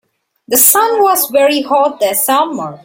The 0.47 0.57
sun 0.57 0.99
was 1.03 1.29
very 1.29 1.61
hot 1.61 1.99
this 1.99 2.25
summer. 2.25 2.79